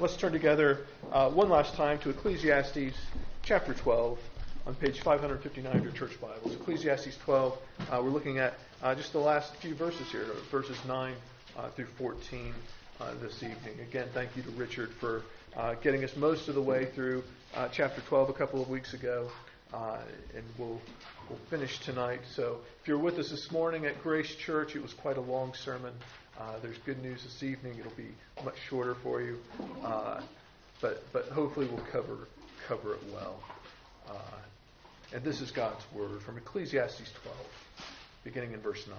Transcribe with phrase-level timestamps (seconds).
[0.00, 2.96] Let's turn together uh, one last time to Ecclesiastes
[3.42, 4.18] chapter 12
[4.66, 6.54] on page 559 of your church Bibles.
[6.54, 11.14] Ecclesiastes 12, uh, we're looking at uh, just the last few verses here, verses 9
[11.58, 12.54] uh, through 14
[12.98, 13.78] uh, this evening.
[13.86, 15.22] Again, thank you to Richard for
[15.54, 17.22] uh, getting us most of the way through
[17.70, 19.30] chapter 12 a couple of weeks ago.
[19.74, 20.80] and we'll,
[21.28, 22.20] we'll finish tonight.
[22.34, 25.52] So if you're with us this morning at Grace Church, it was quite a long
[25.52, 25.92] sermon.
[26.40, 27.78] Uh, there's good news this evening.
[27.78, 29.36] It'll be much shorter for you,
[29.84, 30.22] uh,
[30.80, 32.16] but but hopefully we'll cover
[32.66, 33.38] cover it well.
[34.08, 34.38] Uh,
[35.12, 37.36] and this is God's word from Ecclesiastes 12,
[38.24, 38.96] beginning in verse 9,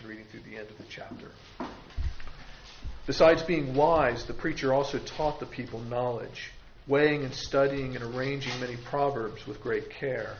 [0.00, 1.30] and reading through the end of the chapter.
[3.06, 6.50] Besides being wise, the preacher also taught the people knowledge,
[6.86, 10.36] weighing and studying and arranging many proverbs with great care.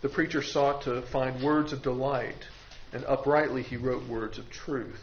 [0.00, 2.46] The preacher sought to find words of delight,
[2.94, 5.02] and uprightly he wrote words of truth.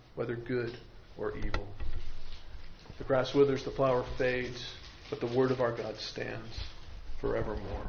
[0.21, 0.77] whether good
[1.17, 1.67] or evil.
[2.99, 4.71] The grass withers, the flower fades,
[5.09, 6.59] but the word of our God stands
[7.19, 7.87] forevermore.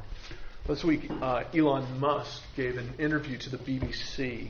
[0.66, 4.48] Last week, uh, Elon Musk gave an interview to the BBC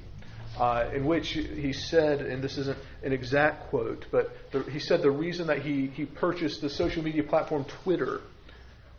[0.57, 5.03] uh, in which he said, and this isn't an exact quote, but the, he said
[5.03, 8.21] the reason that he, he purchased the social media platform Twitter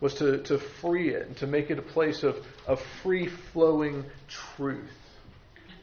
[0.02, 2.36] was to, to free it and to make it a place of,
[2.68, 4.92] of free flowing truth.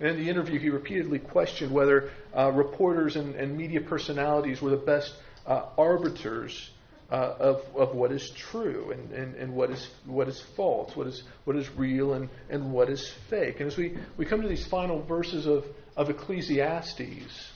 [0.01, 4.71] And in the interview, he repeatedly questioned whether uh, reporters and, and, media personalities were
[4.71, 5.15] the best
[5.47, 6.71] uh, arbiters
[7.11, 11.07] uh, of, of what is true and, and, and what is what is false, what
[11.07, 13.61] is what is real and, and what is fake.
[13.61, 15.65] And as we, we come to these final verses of,
[15.97, 17.51] of Ecclesiastes,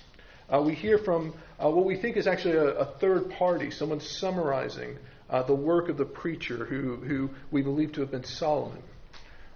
[0.53, 4.01] uh, we hear from uh, what we think is actually a, a third party, someone
[4.01, 4.99] summarizing
[5.31, 8.83] uh, the work of the preacher who, who we believe to have been Solomon.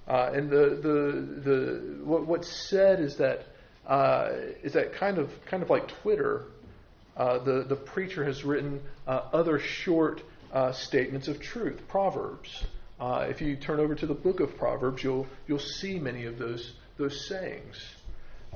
[0.09, 3.45] Uh, and the, the, the, what, what's said is that,
[3.87, 4.31] uh,
[4.63, 6.45] is that kind of, kind of like Twitter,
[7.17, 12.65] uh, the, the preacher has written uh, other short uh, statements of truth, Proverbs.
[12.99, 16.39] Uh, if you turn over to the book of Proverbs, you'll, you'll see many of
[16.39, 17.77] those, those sayings.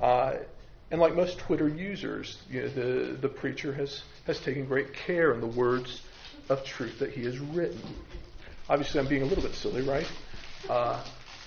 [0.01, 5.35] and like most Twitter users, you know, the, the preacher has, has taken great care
[5.35, 6.01] in the words
[6.49, 7.81] of truth that he has written.
[8.71, 10.11] Obviously, I'm being a little bit silly, right?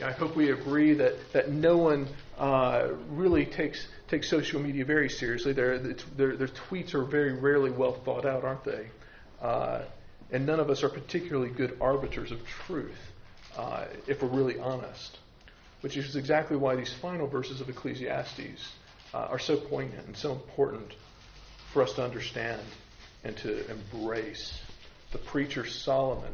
[0.03, 2.07] I hope we agree that, that no one
[2.37, 5.53] uh, really takes takes social media very seriously.
[5.53, 8.87] Their, their, their tweets are very rarely well thought out, aren't they?
[9.41, 9.81] Uh,
[10.31, 12.99] and none of us are particularly good arbiters of truth,
[13.57, 15.17] uh, if we're really honest.
[15.81, 18.73] Which is exactly why these final verses of Ecclesiastes
[19.13, 20.91] uh, are so poignant and so important
[21.71, 22.61] for us to understand
[23.23, 24.59] and to embrace.
[25.11, 26.33] The preacher Solomon,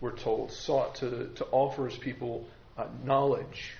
[0.00, 2.46] we're told, sought to, to offer his people
[2.80, 3.72] uh, knowledge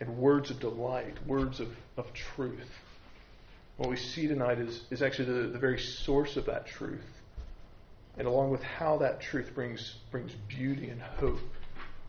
[0.00, 2.70] and words of delight, words of, of truth.
[3.76, 7.04] What we see tonight is, is actually the, the very source of that truth.
[8.18, 11.38] And along with how that truth brings, brings beauty and hope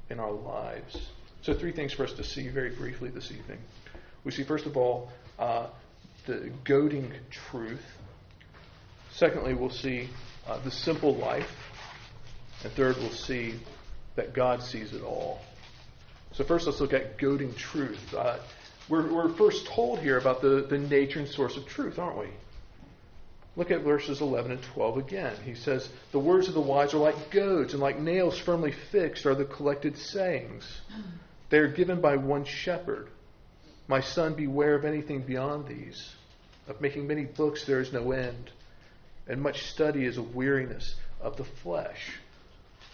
[0.10, 0.98] in our lives.
[1.44, 3.60] So, three things for us to see very briefly this evening.
[4.24, 5.10] We see, first of all,
[5.40, 5.68] uh,
[6.28, 7.14] the goading
[7.50, 7.84] truth.
[9.14, 10.10] Secondly, we'll see
[10.48, 11.50] uh, the simple life.
[12.64, 13.56] And third, we'll see
[14.16, 15.42] that God sees it all.
[16.34, 18.14] So first, let's look at goading truth.
[18.14, 18.38] Uh,
[18.88, 22.28] we're, we're first told here about the, the nature and source of truth, aren't we?
[23.58, 25.36] Look at verses 11 and 12 again.
[25.44, 29.26] He says, The words of the wise are like goads, and like nails firmly fixed
[29.26, 30.82] are the collected sayings.
[31.50, 33.10] They are given by one shepherd.
[33.90, 36.16] My son, beware of anything beyond these.
[36.68, 38.52] Of making many books there is no end,
[39.28, 42.14] and much study is a weariness of the flesh.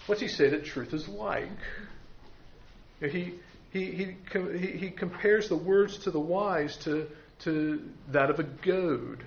[0.08, 1.50] What's he say that truth is like?
[3.00, 3.34] He,
[3.72, 7.08] he, he, he, compares the words to the wise to,
[7.40, 9.24] to that of a goad.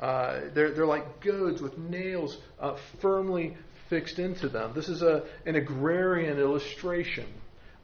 [0.00, 3.56] Uh, they're, they're like goads with nails uh, firmly
[3.88, 4.72] fixed into them.
[4.74, 7.26] This is a, an agrarian illustration.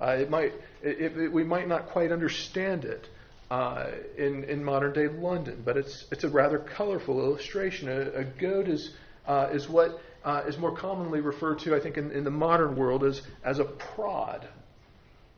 [0.00, 3.08] Uh, it might, it, it, we might not quite understand it
[3.50, 3.86] uh,
[4.16, 7.88] in, in modern day London, but it's, it's a rather colorful illustration.
[7.88, 8.94] A, a goad is,
[9.26, 12.76] uh, is what uh, is more commonly referred to, I think, in, in the modern
[12.76, 14.46] world as, as a prod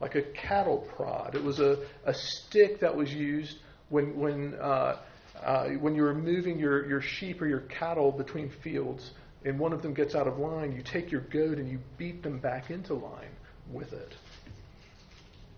[0.00, 1.34] like a cattle prod.
[1.34, 3.58] It was a, a stick that was used
[3.90, 4.96] when, when, uh,
[5.42, 9.10] uh, when you were moving your, your sheep or your cattle between fields
[9.44, 12.22] and one of them gets out of line, you take your goad and you beat
[12.22, 13.30] them back into line
[13.70, 14.14] with it.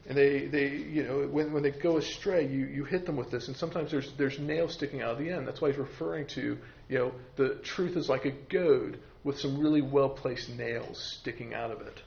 [0.09, 3.31] And they, they you know, when, when they go astray, you, you hit them with
[3.31, 3.47] this.
[3.47, 5.47] And sometimes there's, there's nails sticking out of the end.
[5.47, 6.59] That's why he's referring to,
[6.89, 11.55] you know, the truth is like a goad with some really well placed nails sticking
[11.55, 12.03] out of it.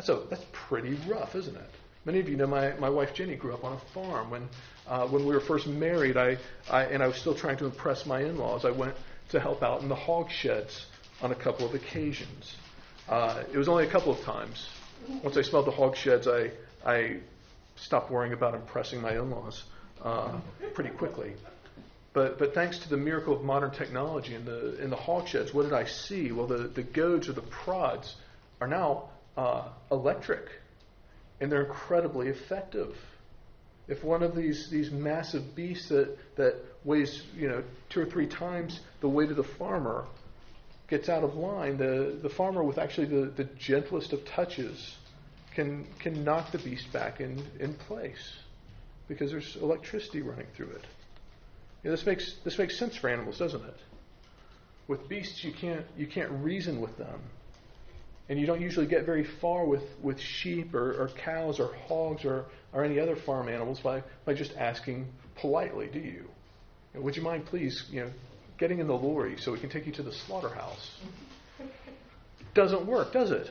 [0.00, 1.70] That's, a, that's pretty rough, isn't it?
[2.06, 4.30] Many of you know my, my wife Jenny grew up on a farm.
[4.30, 4.48] When,
[4.88, 6.38] uh, when we were first married, I,
[6.70, 8.94] I, and I was still trying to impress my in laws, I went
[9.28, 10.86] to help out in the hog sheds
[11.20, 12.56] on a couple of occasions.
[13.10, 14.70] Uh, it was only a couple of times.
[15.22, 16.50] Once I smelled the hog sheds, I,
[16.82, 17.18] I
[17.76, 19.64] stopped worrying about impressing my in laws
[20.02, 20.32] uh,
[20.72, 21.34] pretty quickly.
[22.14, 25.52] But, but thanks to the miracle of modern technology in the, in the hog sheds,
[25.52, 26.32] what did I see?
[26.32, 28.14] Well, the, the goads or the prods
[28.62, 30.48] are now uh, electric,
[31.40, 32.96] and they're incredibly effective.
[33.88, 38.26] If one of these, these massive beasts that, that weighs you know two or three
[38.26, 40.04] times the weight of the farmer
[40.88, 44.96] gets out of line, the, the farmer with actually the, the gentlest of touches
[45.54, 48.34] can can knock the beast back in, in place
[49.08, 50.84] because there's electricity running through it.
[51.82, 53.76] You know, this makes this makes sense for animals, doesn't it?
[54.86, 57.20] With beasts, you can't you can't reason with them,
[58.30, 62.24] and you don't usually get very far with, with sheep or, or cows or hogs
[62.24, 66.24] or, or any other farm animals by, by just asking politely, do you?
[66.94, 68.10] would you mind, please, you know,
[68.56, 70.98] getting in the lorry so we can take you to the slaughterhouse?
[72.54, 73.50] Doesn't work, does it?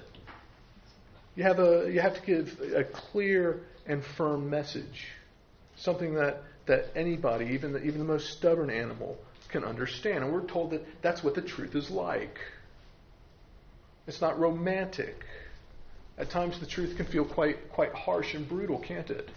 [1.35, 5.07] You have, a, you have to give a clear and firm message,
[5.75, 9.17] something that, that anybody, even the, even the most stubborn animal,
[9.49, 10.23] can understand.
[10.23, 12.39] And we're told that that's what the truth is like.
[14.09, 15.23] It's not romantic.
[16.17, 19.29] At times, the truth can feel quite, quite harsh and brutal, can't it?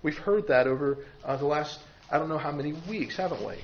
[0.00, 3.56] We've heard that over uh, the last, I don't know how many weeks, haven't we?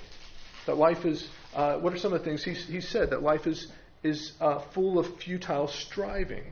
[0.67, 3.11] That life is, uh, what are some of the things he said?
[3.11, 3.69] That life is,
[4.03, 6.43] is uh, full of futile striving.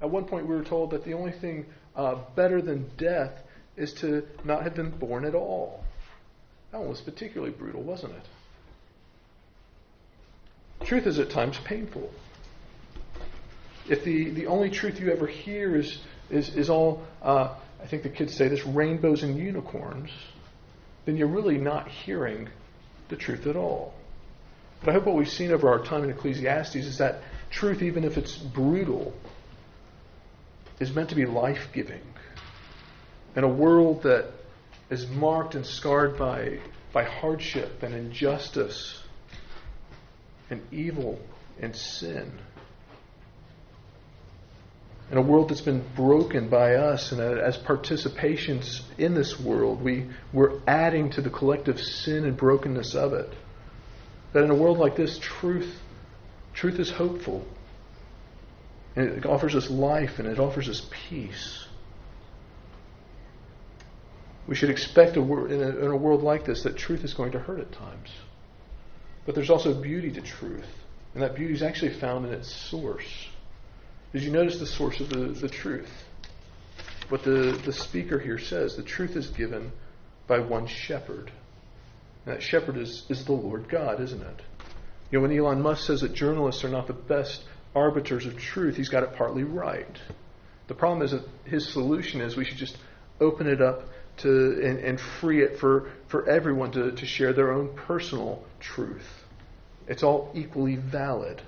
[0.00, 3.30] At one point, we were told that the only thing uh, better than death
[3.76, 5.84] is to not have been born at all.
[6.72, 8.26] That one was particularly brutal, wasn't it?
[10.84, 12.10] Truth is at times painful.
[13.88, 15.98] If the, the only truth you ever hear is,
[16.30, 20.10] is, is all, uh, I think the kids say this, rainbows and unicorns,
[21.04, 22.48] then you're really not hearing
[23.08, 23.94] the truth at all.
[24.80, 28.04] But I hope what we've seen over our time in Ecclesiastes is that truth, even
[28.04, 29.12] if it's brutal,
[30.80, 32.00] is meant to be life giving.
[33.36, 34.30] In a world that
[34.90, 36.58] is marked and scarred by,
[36.92, 39.02] by hardship and injustice
[40.50, 41.18] and evil
[41.60, 42.30] and sin.
[45.10, 49.82] In a world that's been broken by us and uh, as participations in this world,
[49.82, 53.30] we, we're adding to the collective sin and brokenness of it.
[54.32, 55.78] That in a world like this, truth,
[56.54, 57.46] truth is hopeful.
[58.96, 61.66] And it offers us life and it offers us peace.
[64.46, 67.32] We should expect a, in, a, in a world like this that truth is going
[67.32, 68.10] to hurt at times.
[69.24, 70.66] But there's also beauty to truth.
[71.14, 73.28] And that beauty is actually found in its source.
[74.12, 75.90] Did you notice the source of the, the truth?
[77.08, 79.72] What the, the speaker here says the truth is given
[80.26, 81.30] by one shepherd.
[82.24, 84.42] And that shepherd is, is the Lord God, isn't it?
[85.10, 87.42] You know, when Elon Musk says that journalists are not the best
[87.74, 89.98] arbiters of truth, he's got it partly right.
[90.68, 92.76] The problem is that his solution is we should just
[93.20, 93.82] open it up
[94.18, 94.28] to
[94.62, 99.08] and, and free it for, for everyone to, to share their own personal truth.
[99.86, 101.42] It's all equally valid.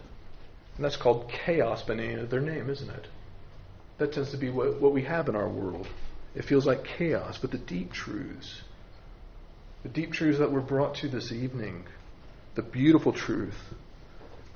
[0.77, 3.07] And that's called chaos by name of their name, isn't it?
[3.99, 5.87] That tends to be what, what we have in our world.
[6.35, 8.63] It feels like chaos, but the deep truths,
[9.85, 11.85] the deep truths that were brought to this evening,
[12.57, 13.59] the beautiful truth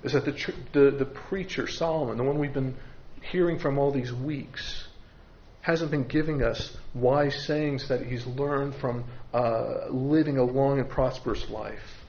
[0.02, 2.76] is that the, tr- the, the preacher, Solomon, the one we've been
[3.22, 4.86] hearing from all these weeks,
[5.60, 10.88] hasn't been giving us wise sayings that he's learned from uh, living a long and
[10.88, 12.04] prosperous life.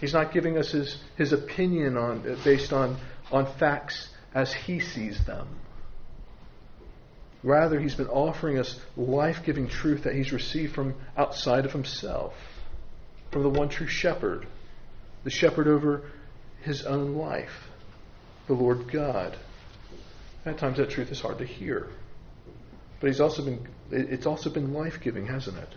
[0.00, 2.96] He's not giving us his, his opinion on, based on,
[3.30, 5.46] on facts as he sees them.
[7.42, 12.34] Rather, he's been offering us life giving truth that he's received from outside of himself,
[13.30, 14.46] from the one true shepherd,
[15.24, 16.02] the shepherd over
[16.62, 17.68] his own life,
[18.46, 19.36] the Lord God.
[20.46, 21.88] At times that truth is hard to hear.
[23.00, 25.74] But he's also been, it's also been life giving, hasn't it?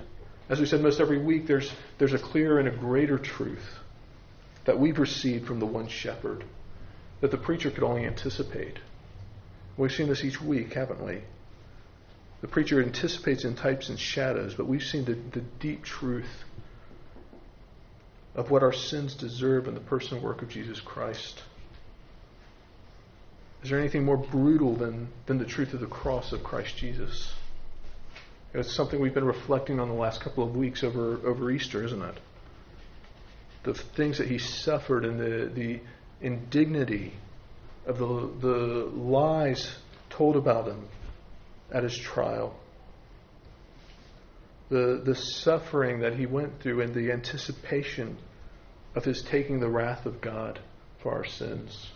[0.49, 3.79] As we said most every week, there's, there's a clearer and a greater truth
[4.65, 6.43] that we've received from the one shepherd
[7.21, 8.79] that the preacher could only anticipate.
[9.77, 11.21] We've seen this each week, haven't we?
[12.41, 16.43] The preacher anticipates in types and shadows, but we've seen the, the deep truth
[18.35, 21.41] of what our sins deserve in the person and work of Jesus Christ.
[23.63, 27.33] Is there anything more brutal than, than the truth of the cross of Christ Jesus?
[28.53, 32.01] It's something we've been reflecting on the last couple of weeks over, over Easter, isn't
[32.01, 32.19] it?
[33.63, 35.79] The things that he suffered and the, the
[36.21, 37.13] indignity
[37.85, 39.75] of the, the lies
[40.09, 40.87] told about him
[41.71, 42.55] at his trial
[44.73, 48.17] the, the suffering that he went through and the anticipation
[48.95, 50.59] of his taking the wrath of God
[50.99, 51.91] for our sins.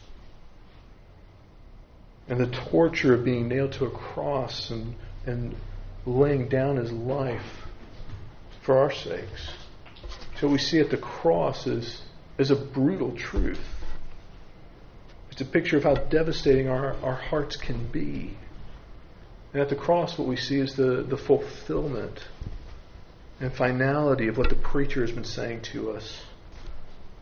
[2.28, 4.94] And the torture of being nailed to a cross and,
[5.26, 5.56] and
[6.06, 7.66] laying down his life
[8.62, 9.50] for our sakes.
[10.40, 12.02] So we see at the cross is,
[12.38, 13.60] is a brutal truth.
[15.32, 18.38] It's a picture of how devastating our, our hearts can be.
[19.54, 22.20] And at the cross, what we see is the, the fulfillment
[23.40, 26.22] and finality of what the preacher has been saying to us.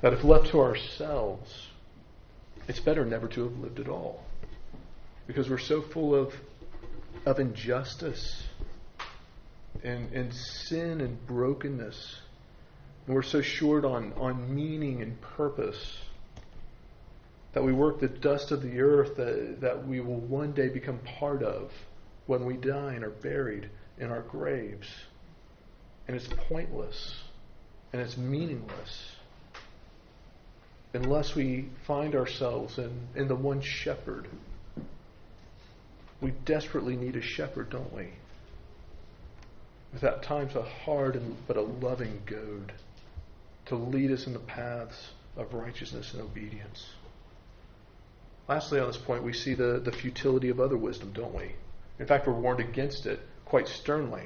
[0.01, 1.67] That if left to ourselves,
[2.67, 4.24] it's better never to have lived at all.
[5.27, 6.34] Because we're so full of,
[7.25, 8.43] of injustice
[9.84, 12.19] and, and sin and brokenness.
[13.05, 15.97] And we're so short on, on meaning and purpose
[17.53, 21.00] that we work the dust of the earth that, that we will one day become
[21.19, 21.71] part of
[22.25, 23.69] when we die and are buried
[24.00, 24.88] in our graves
[26.07, 27.24] and it's pointless
[27.93, 29.12] and it's meaningless
[30.93, 34.27] unless we find ourselves in, in the one shepherd.
[36.21, 38.09] We desperately need a shepherd, don't we?
[39.93, 42.74] With at times a hard and, but a loving goad
[43.65, 46.88] to lead us in the paths of righteousness and obedience.
[48.48, 51.55] Lastly, on this point, we see the, the futility of other wisdom, don't we?
[52.00, 54.24] In fact, we're warned against it quite sternly.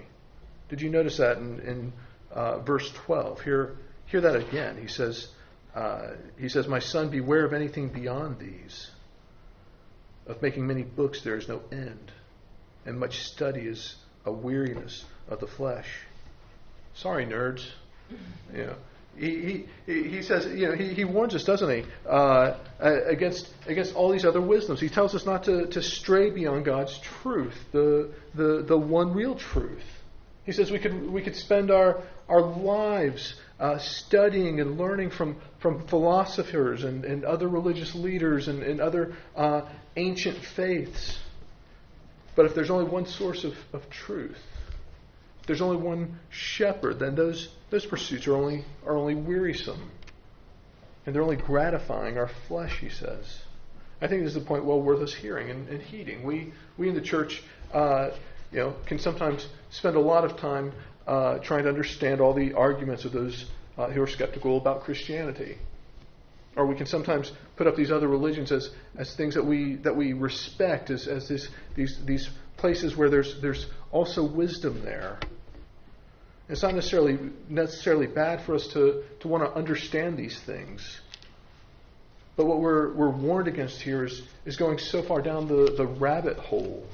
[0.68, 1.94] Did you notice that in, in
[2.32, 3.42] uh, verse 12?
[3.42, 3.78] Hear,
[4.08, 4.78] hear that again.
[4.80, 5.30] He says,
[5.74, 8.92] uh, he says, My son, beware of anything beyond these.
[10.28, 12.12] Of making many books there is no end,
[12.86, 15.88] and much study is a weariness of the flesh.
[16.94, 17.66] Sorry, nerds.
[18.54, 18.76] Know,
[19.18, 23.96] he, he, he says, you know, he, he warns us, doesn't he, uh, against, against
[23.96, 24.80] all these other wisdoms.
[24.80, 29.36] He tells us not to, to stray beyond God's truth, the, the, the one real
[29.36, 29.84] truth.
[30.46, 35.36] He says we could, we could spend our, our lives uh, studying and learning from,
[35.60, 39.62] from philosophers and, and other religious leaders and, and other uh,
[39.98, 41.20] ancient faiths.
[42.36, 44.38] But if there's only one source of, of truth,
[45.50, 49.90] there's only one shepherd, then those, those pursuits are only, are only wearisome.
[51.08, 53.42] And they're only gratifying our flesh, he says.
[54.00, 56.22] I think this is a point well worth us hearing and, and heeding.
[56.22, 57.42] We, we in the church
[57.74, 58.12] uh,
[58.52, 60.72] you know, can sometimes spend a lot of time
[61.08, 65.58] uh, trying to understand all the arguments of those uh, who are skeptical about Christianity.
[66.56, 69.96] Or we can sometimes put up these other religions as, as things that we that
[69.96, 75.18] we respect as, as this, these these places where there's there's also wisdom there.
[76.50, 81.00] It's not necessarily necessarily bad for us to, to want to understand these things.
[82.36, 85.86] But what we're, we're warned against here is, is going so far down the, the
[85.86, 86.88] rabbit hole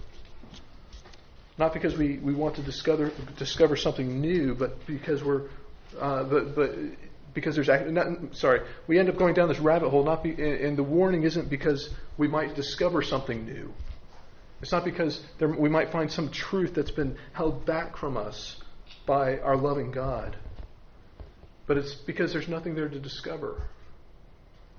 [1.57, 5.43] not because we, we want to discover discover something new, but because we're
[5.99, 6.75] uh, but but
[7.33, 10.03] because there's not, sorry we end up going down this rabbit hole.
[10.03, 13.73] Not be, and the warning isn't because we might discover something new.
[14.61, 18.57] It's not because there, we might find some truth that's been held back from us
[19.05, 20.35] by our loving God.
[21.67, 23.67] But it's because there's nothing there to discover.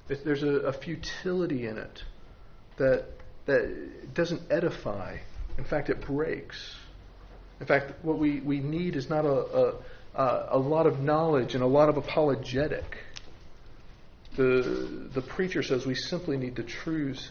[0.09, 2.03] It, there's a, a futility in it
[2.79, 3.07] that
[3.47, 5.19] that doesn't edify
[5.59, 6.75] in fact, it breaks.
[7.61, 9.75] In fact, what we, we need is not a,
[10.15, 12.99] a, a lot of knowledge and a lot of apologetic.
[14.37, 17.31] The, the preacher says we simply need the truths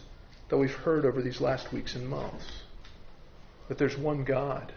[0.50, 2.46] that we've heard over these last weeks and months.
[3.68, 4.74] That there's one God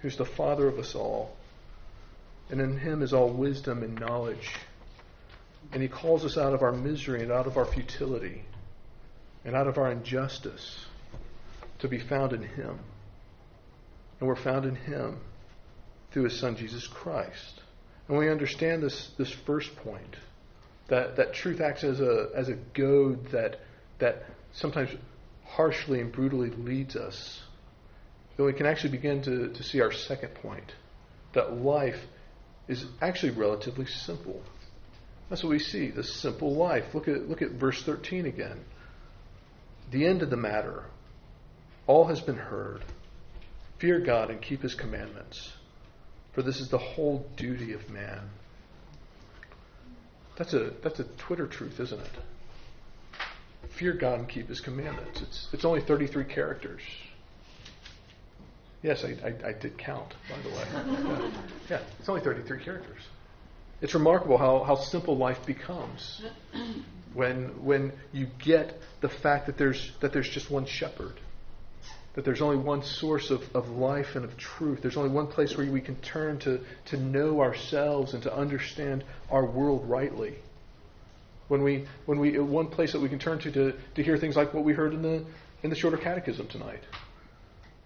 [0.00, 1.36] who's the Father of us all,
[2.50, 4.50] and in Him is all wisdom and knowledge.
[5.72, 8.42] And He calls us out of our misery and out of our futility
[9.44, 10.84] and out of our injustice
[11.78, 12.78] to be found in Him.
[14.20, 15.18] And we're found in Him
[16.12, 17.60] through His Son, Jesus Christ.
[18.08, 20.16] And we understand this, this first point
[20.88, 23.60] that, that truth acts as a, as a goad that,
[23.98, 24.90] that sometimes
[25.46, 27.40] harshly and brutally leads us.
[28.36, 30.72] Then we can actually begin to, to see our second point
[31.34, 31.98] that life
[32.72, 34.42] is actually relatively simple.
[35.28, 36.94] That's what we see, the simple life.
[36.94, 38.60] Look at, look at verse 13 again.
[39.90, 40.84] The end of the matter
[41.86, 42.84] all has been heard.
[43.78, 45.52] Fear God and keep his commandments,
[46.34, 48.30] for this is the whole duty of man.
[50.36, 53.20] That's a that's a Twitter truth, isn't it?
[53.78, 55.20] Fear God and keep His commandments.
[55.22, 56.80] It's it's only 33 characters.
[58.82, 60.64] Yes, I, I, I did count, by the way.
[60.74, 61.30] Yeah.
[61.70, 63.02] yeah, it's only 33 characters.
[63.80, 66.22] It's remarkable how, how simple life becomes
[67.14, 71.14] when when you get the fact that there's that there's just one shepherd
[72.14, 74.82] that there's only one source of, of life and of truth.
[74.82, 79.02] There's only one place where we can turn to, to know ourselves and to understand
[79.30, 80.34] our world rightly.
[81.48, 84.36] When we, when we, one place that we can turn to, to to hear things
[84.36, 85.24] like what we heard in the,
[85.62, 86.82] in the shorter catechism tonight.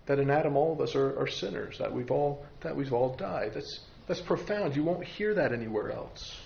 [0.07, 3.17] That in Adam all of us are, are sinners, that we've all, that we've all
[3.17, 3.53] died.
[3.55, 4.77] That's, that's profound.
[4.77, 6.41] You won't hear that anywhere else.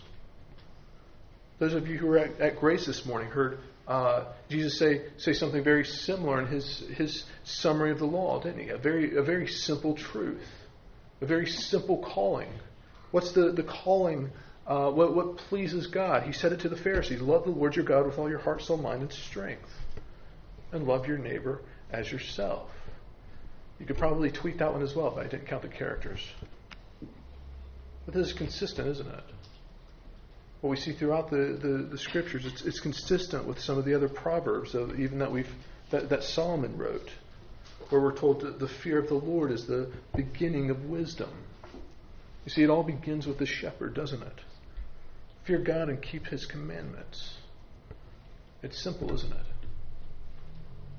[1.58, 3.58] Those of you who were at, at Grace this morning heard
[3.90, 8.60] uh, Jesus say say something very similar in his his summary of the law, didn't
[8.60, 8.68] he?
[8.68, 10.46] A very a very simple truth,
[11.20, 12.48] a very simple calling.
[13.10, 14.30] What's the the calling?
[14.64, 16.22] Uh, what what pleases God?
[16.22, 18.62] He said it to the Pharisees: Love the Lord your God with all your heart,
[18.62, 19.68] soul, mind, and strength,
[20.70, 22.70] and love your neighbor as yourself.
[23.80, 26.20] You could probably tweak that one as well, but I didn't count the characters.
[28.04, 29.24] But this is consistent, isn't it?
[30.60, 33.94] what we see throughout the, the, the scriptures, it's, it's, consistent with some of the
[33.94, 35.50] other proverbs, of, even that we've
[35.90, 37.10] that, that Solomon wrote,
[37.88, 41.30] where we're told that the fear of the Lord is the beginning of wisdom.
[42.44, 44.40] You see, it all begins with the shepherd, doesn't it?
[45.44, 47.34] Fear God and keep His commandments.
[48.62, 49.46] It's simple, isn't it?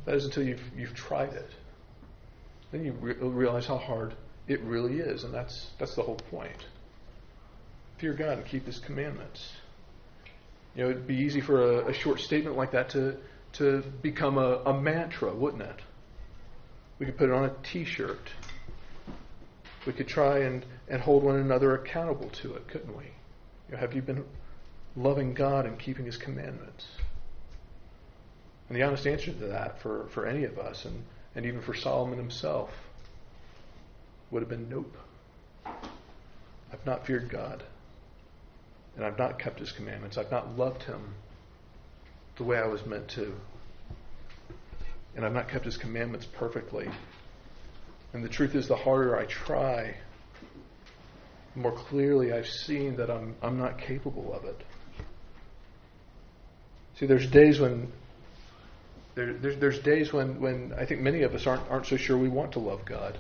[0.06, 1.50] That is until you've you've tried it.
[2.72, 4.16] Then you re- realize how hard
[4.48, 6.66] it really is, and that's that's the whole point
[8.02, 9.52] fear God and keep His commandments.
[10.76, 13.18] You know, it'd be easy for a, a short statement like that to,
[13.54, 15.80] to become a, a mantra, wouldn't it?
[16.98, 18.32] We could put it on a t shirt.
[19.86, 23.04] We could try and, and hold one another accountable to it, couldn't we?
[23.04, 24.26] You know, have you been
[24.96, 26.88] loving God and keeping His commandments?
[28.68, 31.04] And the honest answer to that for, for any of us, and,
[31.36, 32.70] and even for Solomon himself,
[34.30, 34.96] would have been nope.
[35.66, 37.64] I've not feared God
[38.96, 40.18] and I've not kept his commandments.
[40.18, 41.14] I've not loved him
[42.38, 43.34] the way I was meant to.
[45.16, 46.90] And I've not kept his commandments perfectly.
[48.14, 49.96] And the truth is, the harder I try,
[51.54, 54.62] the more clearly I've seen that I'm, I'm not capable of it.
[56.98, 57.92] See, there's days when
[59.16, 62.18] there, there's, there's days when, when I think many of us aren't, aren't so sure
[62.18, 63.18] we want to love God.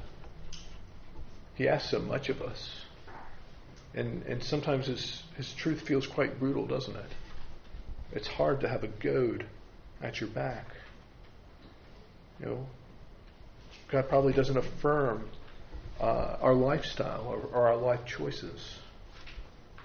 [1.55, 2.69] He asks so much of us.
[3.93, 7.11] And, and sometimes his, his truth feels quite brutal, doesn't it?
[8.13, 9.45] It's hard to have a goad
[10.01, 10.65] at your back.
[12.39, 12.65] You know,
[13.89, 15.29] God probably doesn't affirm
[15.99, 18.75] uh, our lifestyle or, or, our life choices.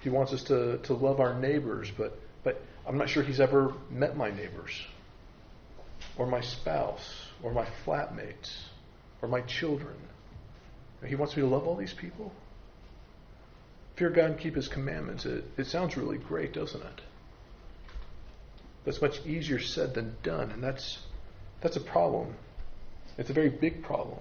[0.01, 3.73] He wants us to, to love our neighbors, but, but I'm not sure He's ever
[3.91, 4.81] met my neighbors,
[6.17, 8.55] or my spouse, or my flatmates,
[9.21, 9.95] or my children.
[11.05, 12.31] He wants me to love all these people?
[13.95, 15.25] Fear God and keep His commandments.
[15.25, 17.01] It, it sounds really great, doesn't it?
[18.85, 20.99] That's much easier said than done, and that's
[21.61, 22.35] that's a problem.
[23.17, 24.19] It's a very big problem.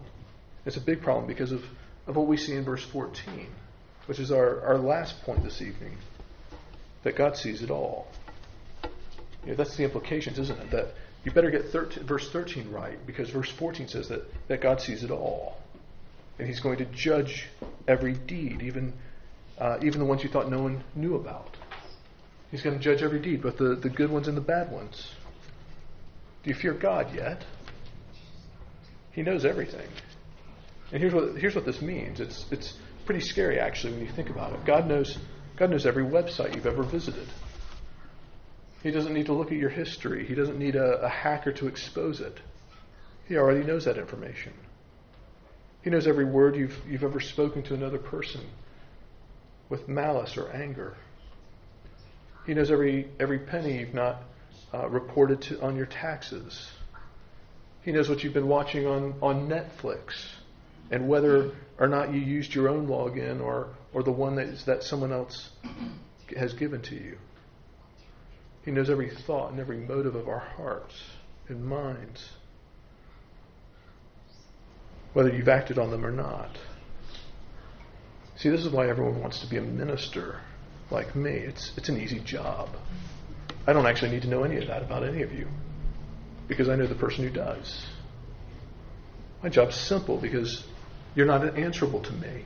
[0.65, 1.63] It's a big problem because of,
[2.07, 3.47] of what we see in verse 14,
[4.07, 5.97] which is our, our last point this evening
[7.05, 8.09] that God sees it all.
[9.45, 10.71] You know, that's the implications, isn't it?
[10.71, 10.95] That
[11.27, 15.03] you better get 13, verse 13 right because verse 14 says that, that God sees
[15.03, 15.59] it all.
[16.39, 17.49] And He's going to judge
[17.89, 18.93] every deed, even
[19.59, 21.57] uh, even the ones you thought no one knew about.
[22.53, 25.11] He's going to judge every deed, both the, the good ones and the bad ones.
[26.45, 27.45] Do you fear God yet?
[29.11, 29.89] He knows everything.
[30.93, 32.21] And here's what, here's what this means.
[32.21, 34.65] It's, it's pretty scary, actually, when you think about it.
[34.65, 35.19] God knows,
[35.57, 37.27] God knows every website you've ever visited.
[38.87, 40.25] He doesn't need to look at your history.
[40.25, 42.39] He doesn't need a, a hacker to expose it.
[43.27, 44.53] He already knows that information.
[45.83, 48.43] He knows every word you've, you've ever spoken to another person
[49.69, 50.97] with malice or anger.
[52.47, 54.23] He knows every, every penny you've not
[54.73, 56.71] uh, reported to, on your taxes.
[57.83, 60.13] He knows what you've been watching on, on Netflix
[60.93, 64.85] and whether or not you used your own login or, or the one that, that
[64.85, 65.51] someone else
[66.37, 67.19] has given to you.
[68.67, 71.01] He knows every thought and every motive of our hearts
[71.49, 72.29] and minds,
[75.13, 76.59] whether you've acted on them or not.
[78.37, 80.41] See, this is why everyone wants to be a minister
[80.91, 81.31] like me.
[81.31, 82.69] It's, it's an easy job.
[83.69, 85.47] I don't actually need to know any of that about any of you
[86.49, 87.87] because I know the person who does.
[89.45, 90.65] My job's simple because
[91.15, 92.45] you're not answerable to me.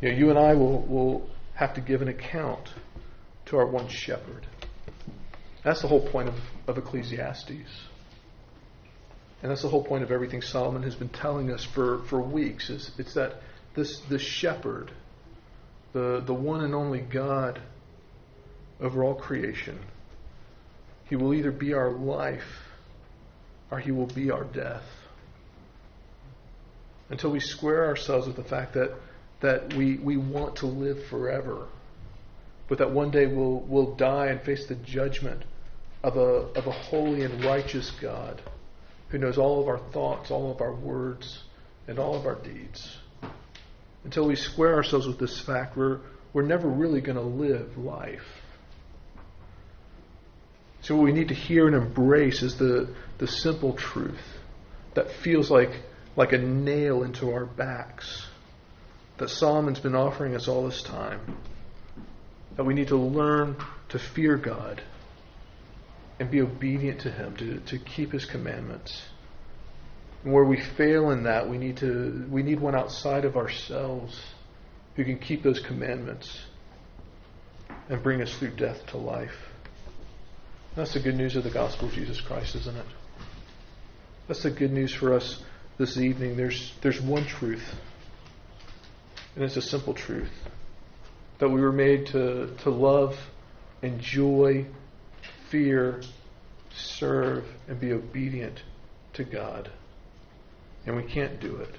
[0.00, 2.72] You, know, you and I will, will have to give an account
[3.46, 4.48] to our one shepherd.
[5.66, 6.36] That's the whole point of,
[6.68, 7.50] of Ecclesiastes.
[9.42, 12.70] And that's the whole point of everything Solomon has been telling us for, for weeks.
[12.70, 13.42] Is it's that
[13.74, 14.92] this this shepherd,
[15.92, 17.60] the the one and only God
[18.80, 19.80] over all creation,
[21.08, 22.62] he will either be our life
[23.68, 24.84] or he will be our death.
[27.10, 28.94] Until we square ourselves with the fact that
[29.40, 31.66] that we, we want to live forever,
[32.68, 35.42] but that one day we'll, we'll die and face the judgment
[36.06, 38.40] of a, of a holy and righteous God
[39.08, 41.42] who knows all of our thoughts, all of our words,
[41.88, 42.96] and all of our deeds.
[44.04, 45.98] Until we square ourselves with this fact, we're,
[46.32, 48.22] we're never really going to live life.
[50.82, 54.22] So, what we need to hear and embrace is the, the simple truth
[54.94, 55.70] that feels like,
[56.14, 58.28] like a nail into our backs
[59.18, 61.36] that Solomon's been offering us all this time.
[62.56, 63.56] That we need to learn
[63.88, 64.80] to fear God
[66.18, 69.02] and be obedient to Him, to, to keep His commandments.
[70.24, 74.20] And where we fail in that, we need to we need one outside of ourselves
[74.96, 76.40] who can keep those commandments
[77.88, 79.36] and bring us through death to life.
[80.74, 82.86] That's the good news of the gospel of Jesus Christ, isn't it?
[84.26, 85.42] That's the good news for us
[85.78, 86.36] this evening.
[86.36, 87.64] There's there's one truth.
[89.34, 90.32] And it's a simple truth
[91.38, 93.14] that we were made to, to love,
[93.82, 94.64] enjoy,
[95.50, 96.02] fear,
[96.74, 98.62] serve, and be obedient
[99.14, 99.70] to God.
[100.86, 101.74] And we can't do it.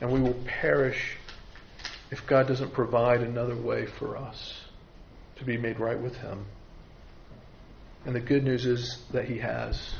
[0.00, 1.16] And we will perish
[2.10, 4.60] if God doesn't provide another way for us
[5.36, 6.46] to be made right with Him.
[8.06, 9.94] And the good news is that He has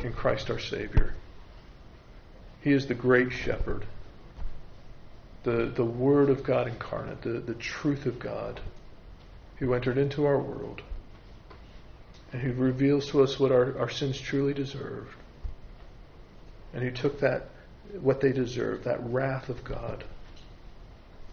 [0.00, 1.14] in Christ our Savior.
[2.62, 3.86] He is the great shepherd
[5.46, 8.60] the, the Word of God incarnate, the, the truth of God,
[9.58, 10.82] who entered into our world
[12.36, 15.08] and who reveals to us what our, our sins truly deserve,
[16.74, 17.48] and who took that,
[17.98, 20.04] what they deserve, that wrath of God,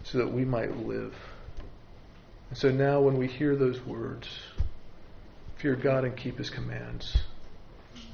[0.04, 1.14] so that we might live.
[2.48, 4.26] And so now, when we hear those words,
[5.58, 7.18] fear God and keep his commands,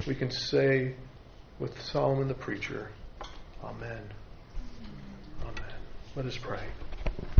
[0.05, 0.95] we can say
[1.59, 2.89] with Solomon the preacher,
[3.63, 4.01] Amen.
[5.43, 5.73] Amen.
[6.17, 6.63] Let us pray.